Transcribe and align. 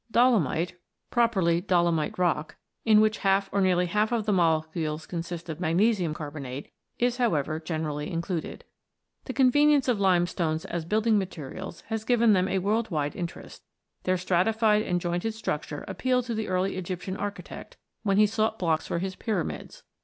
Dolomite 0.09 0.79
(properly 1.11 1.61
Dolomite 1.61 2.17
rock), 2.17 2.55
in 2.83 3.01
which 3.01 3.19
half 3.19 3.47
or 3.53 3.61
nearly 3.61 3.85
half 3.85 4.09
the 4.09 4.33
molecules 4.33 5.05
consist 5.05 5.47
of 5.47 5.59
magnesium 5.59 6.15
carbonate, 6.15 6.71
is, 6.97 7.17
however, 7.17 7.59
generally 7.59 8.09
included. 8.09 8.63
The 9.25 9.33
convenience 9.33 9.87
of 9.87 9.99
limestones 9.99 10.65
as 10.65 10.85
building 10.85 11.19
materials 11.19 11.81
has 11.89 12.03
given 12.03 12.33
them 12.33 12.47
a 12.47 12.57
world 12.57 12.89
wide 12.89 13.15
interest. 13.15 13.61
Their 14.01 14.17
stratified 14.17 14.81
and 14.81 14.99
jointed 14.99 15.35
structure 15.35 15.85
appealed 15.87 16.25
to 16.25 16.33
the 16.33 16.47
early 16.47 16.77
Egyptian 16.77 17.15
architect, 17.15 17.77
when 18.01 18.17
he 18.17 18.25
sought 18.25 18.57
blocks 18.57 18.87
for 18.87 18.97
his 18.97 19.15
pyramids. 19.15 19.83